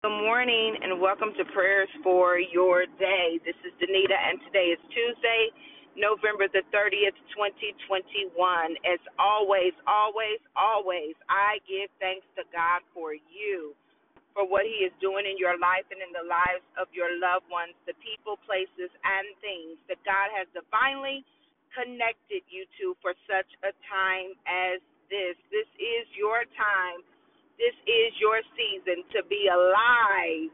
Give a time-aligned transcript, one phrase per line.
[0.00, 3.36] Good morning and welcome to prayers for your day.
[3.44, 5.52] This is Danita and today is Tuesday,
[5.92, 8.32] November the 30th, 2021.
[8.88, 13.76] As always, always, always, I give thanks to God for you,
[14.32, 17.44] for what He is doing in your life and in the lives of your loved
[17.52, 21.28] ones, the people, places, and things that God has divinely
[21.76, 24.80] connected you to for such a time as
[25.12, 25.36] this.
[25.52, 27.04] This is your time
[27.60, 30.48] this is your season to be alive,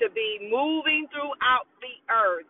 [0.00, 2.48] to be moving throughout the earth.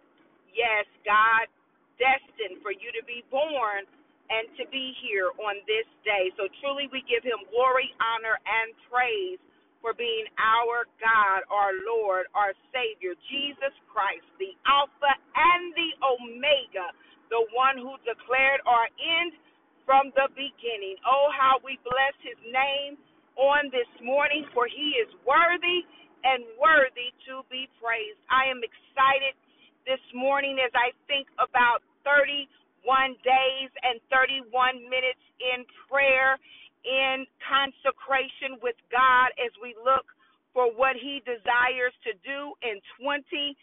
[0.54, 1.50] Yes, God
[1.98, 3.84] destined for you to be born
[4.30, 6.30] and to be here on this day.
[6.38, 9.42] So truly we give him glory, honor, and praise
[9.82, 16.94] for being our God, our Lord, our Savior, Jesus Christ, the Alpha and the Omega,
[17.34, 19.34] the one who declared our end
[19.82, 20.94] from the beginning.
[21.02, 22.94] Oh, how we bless his name
[23.40, 25.88] on this morning, for he is worthy
[26.28, 28.20] and worthy to be praised.
[28.28, 29.32] I am excited
[29.88, 36.36] this morning as I think about 31 days and 31 minutes in prayer,
[36.84, 40.04] in consecration with God as we look
[40.52, 43.56] for what he desires to do in 2022.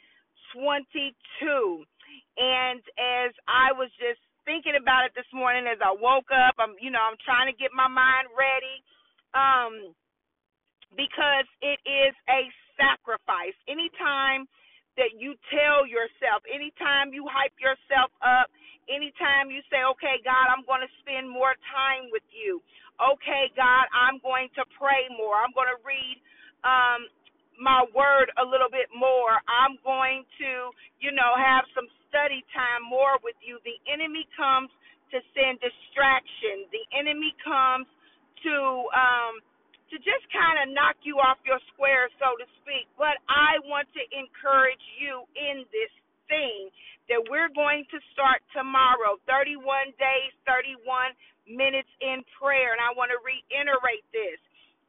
[2.38, 6.74] And as I was just thinking about it this morning as I woke up, I'm
[6.82, 8.82] you know, I'm trying to get my mind ready
[9.34, 9.92] um,
[10.96, 12.48] because it is a
[12.80, 13.58] sacrifice.
[13.68, 14.48] Anytime
[14.96, 18.50] that you tell yourself, anytime you hype yourself up,
[18.90, 22.64] anytime you say, okay, God, I'm going to spend more time with you.
[22.98, 25.38] Okay, God, I'm going to pray more.
[25.38, 26.18] I'm going to read
[26.66, 27.06] um,
[27.62, 29.38] my word a little bit more.
[29.46, 33.62] I'm going to, you know, have some study time more with you.
[33.62, 34.74] The enemy comes
[35.14, 36.66] to send distraction.
[36.74, 37.86] The enemy comes
[38.44, 38.56] to
[38.94, 39.42] um,
[39.90, 42.92] to just kind of knock you off your square, so to speak.
[43.00, 45.94] But I want to encourage you in this
[46.28, 46.68] thing
[47.08, 51.16] that we're going to start tomorrow 31 days, 31
[51.48, 52.76] minutes in prayer.
[52.76, 54.40] And I want to reiterate this.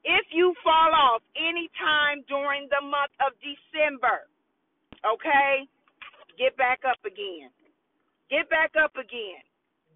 [0.02, 4.26] If you fall off any time during the month of December,
[5.06, 5.66] okay,
[6.38, 7.50] get back up again.
[8.30, 9.42] Get back up again.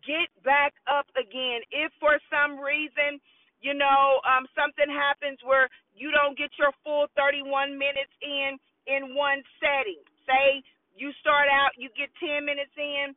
[0.07, 1.62] Get back up again.
[1.71, 3.23] If for some reason
[3.62, 8.59] you know, um, something happens where you don't get your full 31 minutes in
[8.91, 10.03] in one setting.
[10.27, 10.67] Say
[10.99, 13.15] you start out, you get 10 minutes in,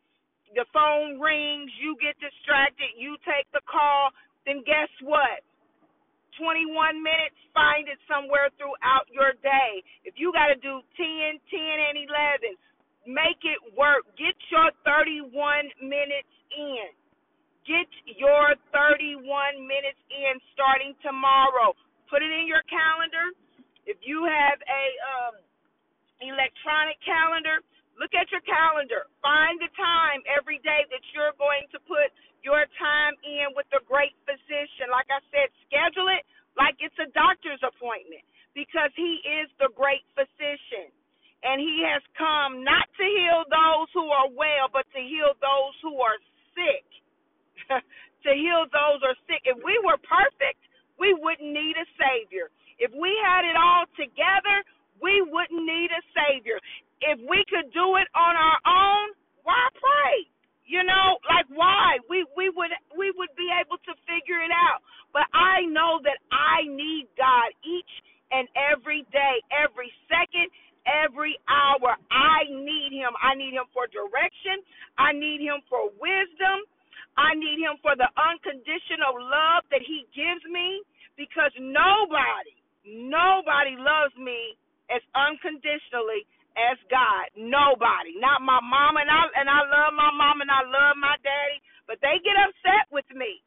[0.54, 4.14] the phone rings, you get distracted, you take the call,
[4.46, 5.42] then guess what?
[6.38, 9.82] 21 minutes, find it somewhere throughout your day.
[10.04, 12.60] If you got to do 10, 10, and 11,
[13.08, 14.04] make it work.
[14.20, 15.32] Get your 31
[15.80, 16.92] minutes in.
[17.68, 19.26] Get your 31
[19.66, 21.74] minutes in starting tomorrow.
[22.10, 23.34] Put it in your calendar.
[23.90, 25.36] If you have a um,
[26.22, 27.60] electronic calendar,
[28.00, 29.10] look at your calendar.
[29.26, 32.14] Find the time every day that you're going to put
[32.46, 34.94] your time in with the great physician.
[34.94, 36.24] Like I said, schedule it
[36.56, 40.94] like it's a doctor's appointment because he is the great physician.
[41.46, 45.76] And he has come not to heal those who are well, but to heal those
[45.84, 46.18] who are
[46.58, 46.86] sick.
[48.26, 49.44] to heal those who are sick.
[49.46, 50.62] If we were perfect,
[51.00, 52.50] we wouldn't need a Savior.
[52.80, 54.64] If we had it all together,
[55.02, 56.60] we wouldn't need a Savior.
[57.02, 60.28] If we could do it on our own, why pray?
[60.66, 62.00] You know, like why?
[62.10, 64.82] We we would we would be able to figure it out.
[65.14, 67.94] But I know that I need God each
[68.34, 70.50] and every day, every second,
[70.90, 71.96] every hour.
[72.12, 73.14] I need him.
[73.22, 74.66] I need him for direction.
[74.98, 76.65] I need him for wisdom.
[77.18, 80.84] I need him for the unconditional love that he gives me
[81.16, 84.60] because nobody, nobody loves me
[84.92, 87.32] as unconditionally as God.
[87.36, 88.16] Nobody.
[88.20, 91.60] Not my mom and I and I love my mom and I love my daddy,
[91.88, 93.44] but they get upset with me.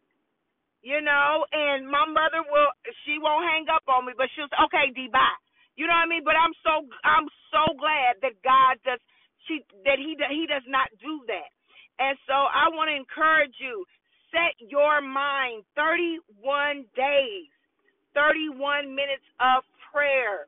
[0.80, 2.70] You know, and my mother will
[3.04, 5.36] she won't hang up on me, but she'll say, Okay, D bye.
[5.76, 6.24] You know what I mean?
[6.24, 9.00] But I'm so I'm so glad that God does
[9.48, 11.50] she that he he does not do that.
[11.98, 13.84] And so I want to encourage you
[14.30, 17.50] set your mind 31 days,
[18.14, 20.46] 31 minutes of prayer.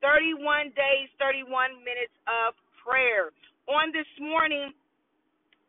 [0.00, 3.34] 31 days, 31 minutes of prayer.
[3.66, 4.70] On this morning,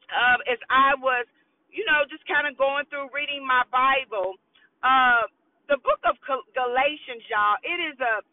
[0.09, 1.25] uh, as I was,
[1.74, 4.38] you know, just kind of going through reading my Bible,
[4.81, 5.27] uh,
[5.69, 6.18] the book of
[6.53, 8.25] Galatians, y'all, it is a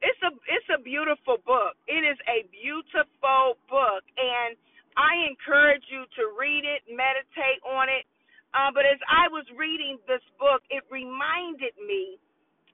[0.00, 1.76] it's a it's a beautiful book.
[1.84, 4.56] It is a beautiful book and
[4.96, 8.06] I encourage you to read it, meditate on it.
[8.50, 12.18] Uh, but as I was reading this book, it reminded me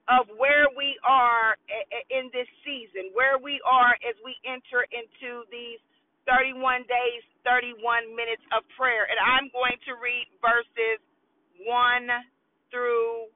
[0.08, 1.58] of where we are
[2.14, 5.82] in this season, where we are as we enter into these
[6.30, 9.06] 31 days, 31 minutes of prayer.
[9.10, 11.02] And I'm going to read verses
[11.66, 12.08] 1
[12.70, 13.30] through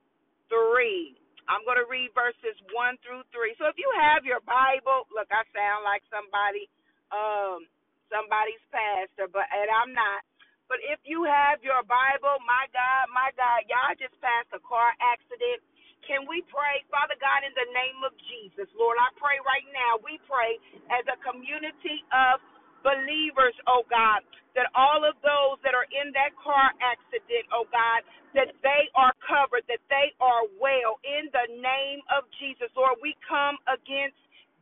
[0.49, 1.19] 3.
[1.51, 3.59] I'm going to read verses 1 through 3.
[3.59, 6.71] So if you have your Bible, look, I sound like somebody
[7.11, 7.67] um
[8.13, 10.23] somebody's pastor, but and I'm not.
[10.69, 14.93] But if you have your Bible, my God, my God, y'all just passed a car
[15.01, 15.63] accident.
[16.07, 18.99] Can we pray, Father God, in the name of Jesus, Lord?
[19.01, 20.03] I pray right now.
[20.03, 20.59] We pray
[20.93, 22.43] as a community of
[22.85, 24.25] believers, oh God,
[24.59, 28.03] that all of those that are in that car accident, oh God,
[28.37, 32.69] that they are covered, that they are well in the name of Jesus.
[32.77, 34.19] Lord, we come against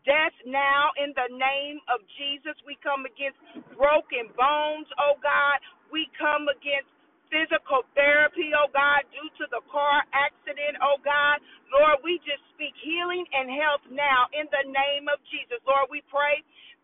[0.06, 2.54] death now in the name of Jesus.
[2.66, 3.38] We come against
[3.78, 5.58] broken bones, oh God.
[5.90, 6.90] We come against
[7.32, 11.40] physical therapy, oh God, due to the car accident, oh God.
[11.70, 15.60] Lord, we just speak healing and health now in the name of Jesus.
[15.66, 16.42] Lord, we pray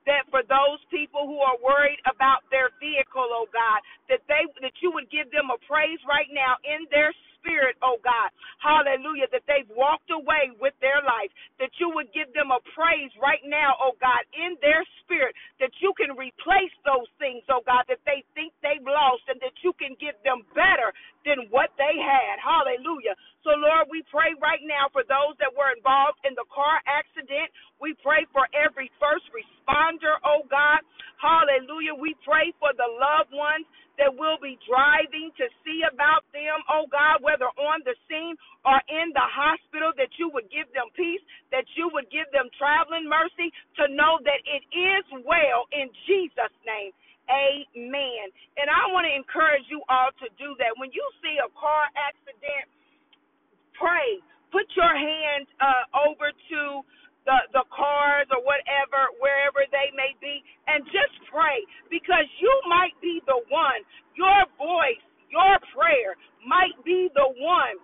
[0.09, 3.81] that for those people who are worried about their vehicle, oh God,
[4.13, 7.13] that they that you would give them a praise right now in their
[7.45, 8.33] spirit, oh God.
[8.65, 9.29] Hallelujah.
[9.29, 11.29] That they've walked away with their life.
[11.61, 15.37] That you would give them a praise right now, oh God, in their spirit.
[15.61, 19.55] That you can replace those things, oh God, that they think they've lost and that
[19.61, 20.97] you can give them better
[21.29, 22.41] than what they had.
[22.41, 23.13] Hallelujah.
[23.45, 27.53] So, Lord, we pray right now for those that were involved in the car accident.
[27.81, 30.81] We pray for every first responder, oh God.
[31.25, 31.97] Hallelujah.
[31.97, 33.65] We pray for the loved ones
[33.97, 38.37] that will be driving to see about them, oh God, whether on the scene
[38.67, 42.53] or in the hospital, that you would give them peace, that you would give them
[42.61, 43.49] traveling mercy
[43.81, 46.93] to know that it is well in Jesus' name.
[47.31, 48.27] Amen.
[48.61, 50.77] And I want to encourage you all to do that.
[50.77, 52.69] When you see a car accident,
[53.79, 54.21] pray.
[54.53, 56.61] Put your hand uh, over to
[57.27, 61.61] the the cars or whatever wherever they may be and just pray
[61.91, 63.83] because you might be the one.
[64.17, 66.17] Your voice your prayer
[66.47, 67.77] might be the one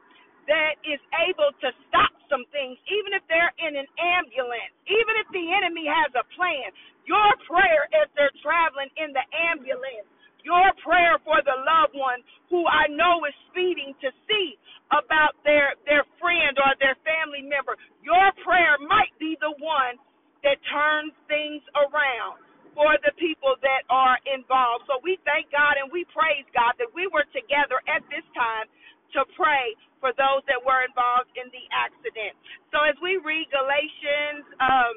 [0.48, 5.28] that is able to stop some things even if they're in an ambulance even if
[5.34, 6.70] the enemy has a plan.
[7.08, 10.08] Your prayer as they're traveling in the ambulance
[10.44, 12.20] your prayer for the loved one
[12.50, 14.56] who I know is speeding to see
[14.92, 17.76] about their their friend or their family member.
[18.04, 19.96] Your prayer might be the one
[20.44, 22.42] that turns things around
[22.76, 24.86] for the people that are involved.
[24.90, 28.68] So we thank God and we praise God that we were together at this time
[29.16, 32.36] to pray for those that were involved in the accident.
[32.72, 34.96] So as we read Galatians um,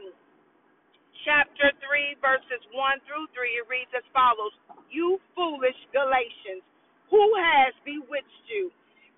[1.23, 4.53] chapter 3, verses 1 through 3, it reads as follows
[4.91, 6.63] You foolish Galatians,
[7.07, 8.71] who has bewitched you?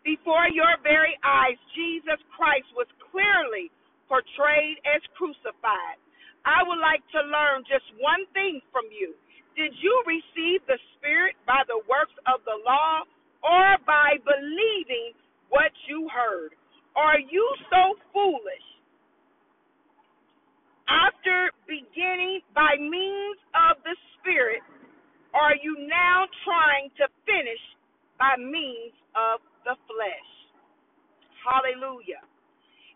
[0.05, 3.73] Before your very eyes, Jesus Christ was clearly
[4.05, 5.97] portrayed as crucified.
[6.45, 9.17] I would like to learn just one thing from you.
[9.57, 13.01] Did you receive the Spirit by the works of the law
[13.41, 15.17] or by believing
[15.49, 16.53] what you heard?
[16.93, 18.67] Are you so foolish?
[20.87, 24.61] After beginning by means of the Spirit,
[25.33, 27.61] are you now trying to finish
[28.19, 30.29] by means of the flesh.
[31.43, 32.23] Hallelujah.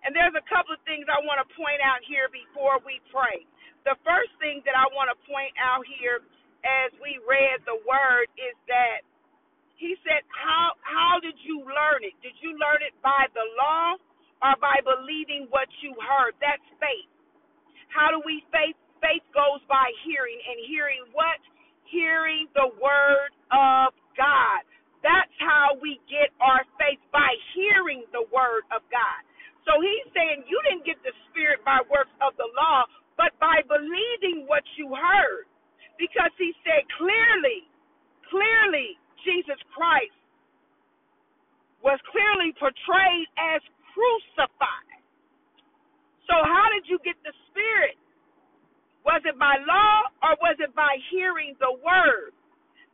[0.04, 3.44] And there's a couple of things I want to point out here before we pray.
[3.84, 6.24] The first thing that I want to point out here
[6.64, 9.04] as we read the word is that
[9.80, 12.16] he said, How how did you learn it?
[12.24, 13.96] Did you learn it by the law
[14.44, 16.36] or by believing what you heard?
[16.40, 17.12] That's faith.
[17.90, 18.78] How do we faith?
[19.02, 21.40] Faith goes by hearing, and hearing what?
[21.88, 24.62] Hearing the word of God.
[25.02, 29.22] That's how we get our faith by hearing the word of God.
[29.64, 33.64] So he's saying you didn't get the spirit by works of the law, but by
[33.68, 35.48] believing what you heard.
[35.96, 37.68] Because he said clearly,
[38.28, 40.16] clearly, Jesus Christ
[41.84, 43.64] was clearly portrayed as
[43.96, 45.00] crucified.
[46.28, 48.00] So how did you get the spirit?
[49.04, 52.32] Was it by law or was it by hearing the word?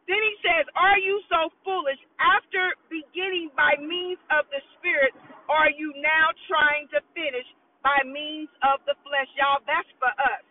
[0.09, 1.99] Then he says, Are you so foolish?
[2.17, 5.13] After beginning by means of the Spirit,
[5.49, 7.45] are you now trying to finish
[7.85, 9.29] by means of the flesh?
[9.37, 10.45] Y'all, that's for us.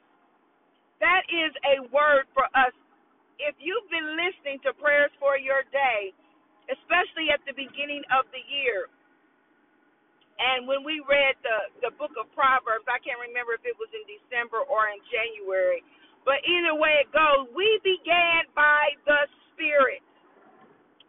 [1.03, 2.75] That is a word for us.
[3.43, 6.15] If you've been listening to prayers for your day,
[6.71, 8.91] especially at the beginning of the year,
[10.55, 13.91] and when we read the, the book of Proverbs, I can't remember if it was
[13.91, 15.83] in December or in January,
[16.23, 20.01] but either way it goes, we began by the Spirit.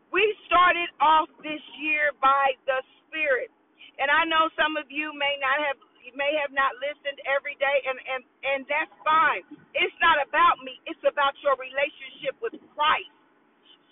[0.09, 3.53] We started off this year by the Spirit.
[4.01, 5.77] And I know some of you may not have,
[6.17, 9.43] may have not listened every day, and and and that's fine.
[9.75, 10.79] It's not about me.
[10.87, 13.11] It's about your relationship with Christ.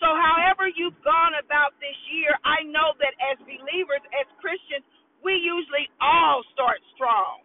[0.03, 4.83] So, however you've gone about this year, I know that as believers, as Christians,
[5.24, 7.44] we usually all start strong.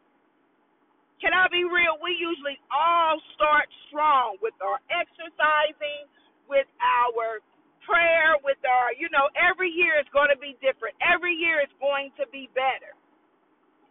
[1.22, 1.98] Can I be real?
[1.98, 6.06] We usually all start strong with our exercising,
[6.46, 7.42] with our
[7.82, 10.94] prayer, with our, you know, every year is going to be different.
[11.02, 12.94] Every year is going to be better.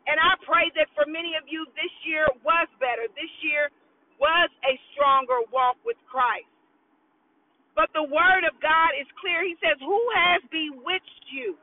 [0.08, 3.12] And I pray that for many of you, this year was better.
[3.12, 3.68] This year
[4.24, 6.48] was a stronger walk with Christ.
[7.76, 9.44] But the word of God is clear.
[9.44, 11.60] He says, Who has bewitched you?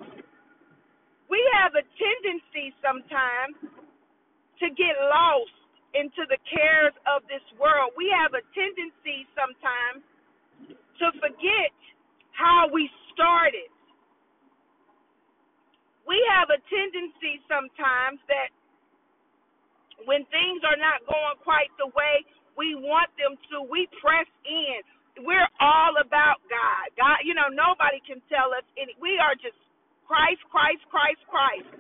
[1.31, 3.57] We have a tendency sometimes
[4.61, 5.55] to get lost
[5.95, 7.95] into the cares of this world.
[7.97, 10.03] We have a tendency sometimes
[11.01, 11.73] to forget
[12.35, 13.71] how we started.
[16.07, 18.51] We have a tendency sometimes that
[20.05, 22.27] when things are not going quite the way
[22.59, 24.83] we want them to, we press in.
[25.25, 26.87] We're all about God.
[26.99, 28.99] God, you know, nobody can tell us any.
[28.99, 29.59] We are just
[30.07, 31.71] Christ, Christ, Christ, Christ.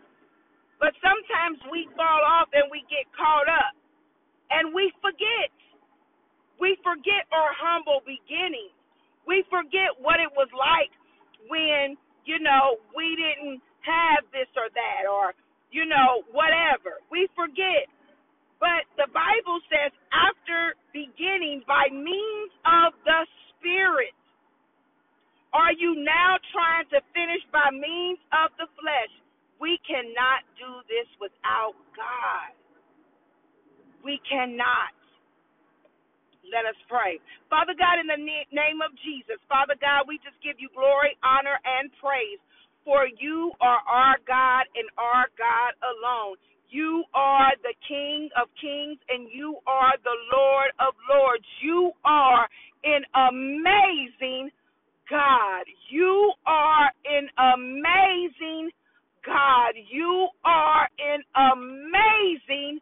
[0.80, 3.74] But sometimes we fall off and we get caught up
[4.50, 5.52] and we forget.
[6.60, 8.74] We forget our humble beginnings.
[9.26, 10.92] We forget what it was like
[11.48, 15.32] when, you know, we didn't have this or that or,
[15.72, 17.00] you know, whatever.
[17.10, 17.88] We forget.
[18.60, 24.14] But the Bible says, after beginning by means of the Spirit,
[25.54, 29.12] are you now trying to finish by means of the flesh?
[29.62, 32.52] We cannot do this without God.
[34.04, 34.92] We cannot.
[36.44, 37.18] Let us pray.
[37.48, 41.56] Father God, in the name of Jesus, Father God, we just give you glory, honor,
[41.64, 42.42] and praise.
[42.84, 46.36] For you are our God and our God alone.
[46.68, 51.46] You are the King of kings and you are the Lord of lords.
[51.62, 52.44] You are
[52.84, 54.52] an amazing
[55.10, 55.64] God.
[55.90, 58.70] You are an amazing
[59.24, 59.74] God.
[59.90, 62.80] You are an amazing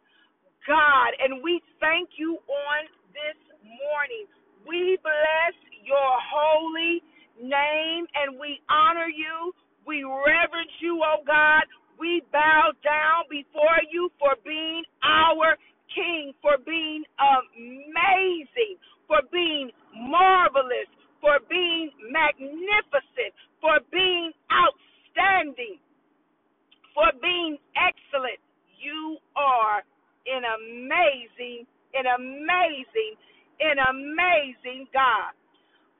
[0.67, 1.11] God.
[1.19, 4.25] And we thank you on this morning.
[4.67, 7.03] We bless your holy
[7.41, 9.51] name and we honor you.
[9.85, 11.63] We reverence you, oh God.
[11.99, 15.55] We bow down before you for being our
[15.93, 19.69] King, for being amazing, for being
[20.09, 20.89] marvelous,
[21.23, 23.31] for being magnificent,
[23.63, 25.79] for being outstanding
[26.93, 28.39] for being excellent.
[28.79, 29.81] You are
[30.27, 31.65] an amazing,
[31.95, 33.13] an amazing,
[33.61, 35.33] an amazing God.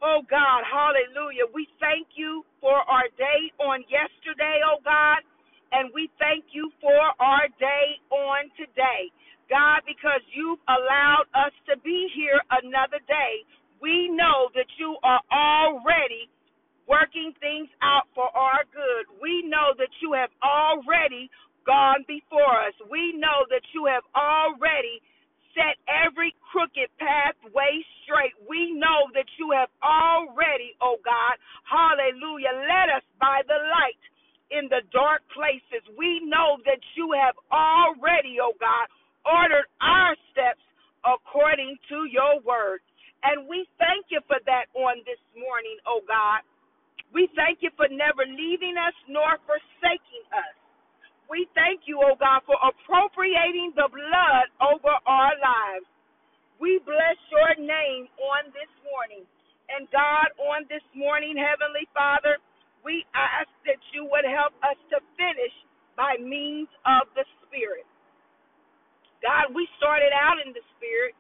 [0.04, 1.48] Oh God, hallelujah.
[1.56, 5.24] We thank you for our day on yesterday, oh God,
[5.72, 9.10] and we thank you for our day on today.
[9.50, 13.46] God, because you've allowed us to be here another day,
[13.84, 16.32] we know that you are already
[16.88, 19.12] working things out for our good.
[19.22, 21.30] We know that you have already
[21.68, 22.76] gone before us.
[22.92, 25.04] We know that you have already
[25.56, 28.36] set every crooked pathway straight.
[28.48, 31.36] We know that you have already, oh God,
[31.68, 34.04] hallelujah, led us by the light
[34.52, 35.84] in the dark places.
[35.98, 38.88] We know that you have already, oh God,
[39.28, 40.64] ordered our steps
[41.06, 42.82] according to your word.
[43.24, 46.44] And we thank you for that on this morning, oh God.
[47.14, 50.56] We thank you for never leaving us nor forsaking us.
[51.30, 55.88] We thank you, oh God, for appropriating the blood over our lives.
[56.60, 59.26] We bless your name on this morning.
[59.72, 62.38] And God, on this morning, Heavenly Father,
[62.84, 65.56] we ask that you would help us to finish
[65.96, 67.88] by means of the Spirit.
[69.24, 71.16] God, we started out in the Spirit.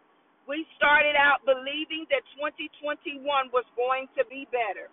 [0.47, 3.23] We started out believing that 2021
[3.53, 4.89] was going to be better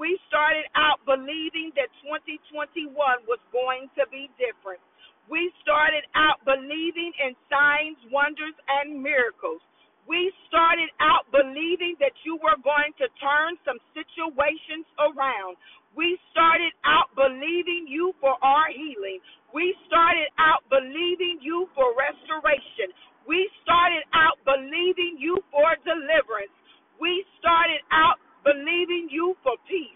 [0.00, 2.88] we started out believing that 2021
[3.28, 4.80] was going to be different.
[5.28, 9.60] We started out believing in signs, wonders, and miracles.
[10.08, 15.54] We started out believing that you were going to turn some situations around.
[15.94, 19.20] We started out believing you for our healing.
[19.54, 22.90] We started out believing you for restoration.
[23.30, 26.50] We started out believing you for deliverance.
[26.98, 29.94] We started out believing you for peace.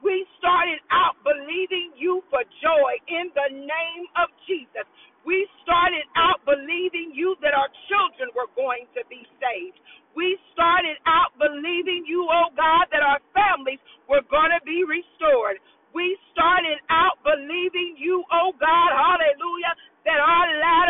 [0.00, 4.88] We started out believing you for joy in the name of Jesus.
[5.28, 9.76] We started out believing you that our children were going to be saved.
[10.16, 15.60] We started out believing you, oh God, that our families were going to be restored.
[15.94, 19.74] We started out believing you, oh God, hallelujah,
[20.08, 20.89] that our ladder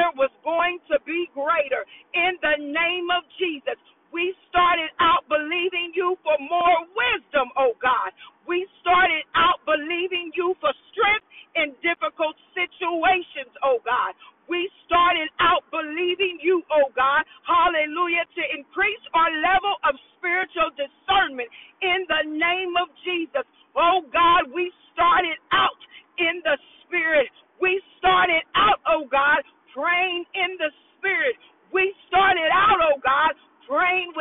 [33.70, 34.12] brain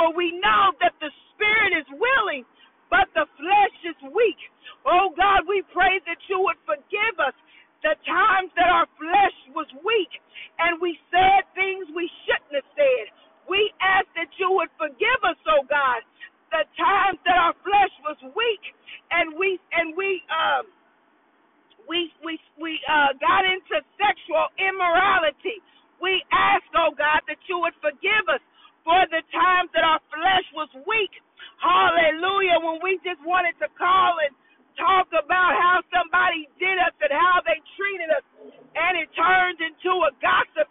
[0.00, 0.72] for we know
[38.80, 40.69] and it turns into a gossip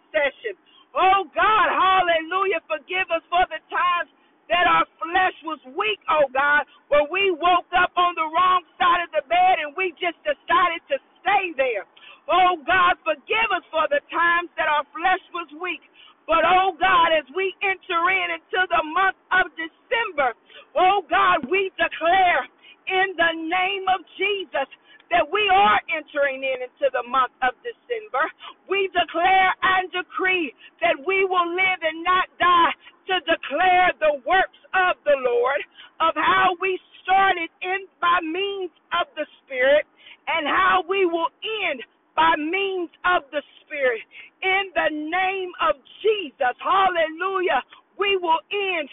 [37.10, 39.82] started in by means of the Spirit
[40.30, 41.34] and how we will
[41.66, 41.82] end
[42.14, 44.02] by means of the Spirit.
[44.46, 47.62] In the name of Jesus, hallelujah,
[47.98, 48.88] we will end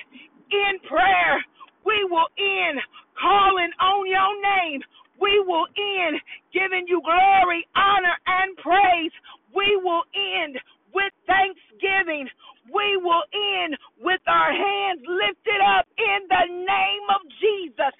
[0.49, 1.45] in prayer.
[1.85, 2.81] We will end
[3.21, 4.81] calling on your name.
[5.21, 6.17] We will end
[6.53, 9.13] giving you glory, honor, and praise.
[9.55, 10.57] We will end
[10.93, 12.27] with thanksgiving
[12.73, 17.93] we will end with our hands lifted up in the name of Jesus.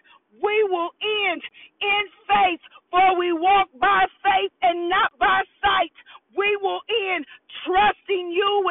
[0.44, 1.42] We will end
[1.82, 5.94] in faith, for we walk by faith and not by sight.
[6.38, 7.26] We will end
[7.66, 8.64] trusting you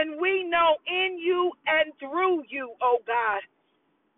[0.00, 3.44] And we know in you and through you, oh God,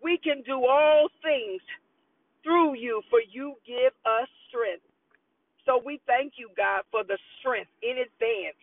[0.01, 1.59] we can do all things
[2.41, 4.87] through you, for you give us strength.
[5.65, 8.59] So we thank you, God, for the strength in advance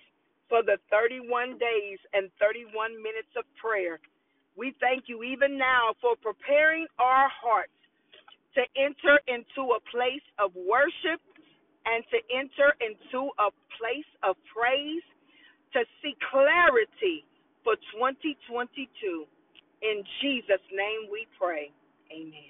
[0.49, 4.01] for the 31 days and 31 minutes of prayer.
[4.57, 7.77] We thank you even now for preparing our hearts
[8.57, 11.21] to enter into a place of worship
[11.85, 15.05] and to enter into a place of praise
[15.73, 17.25] to see clarity
[17.65, 19.27] for 2022.
[19.83, 21.71] In Jesus' name we pray.
[22.13, 22.50] Amen.